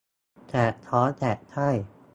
[0.47, 1.69] แสบท้องแสบไส้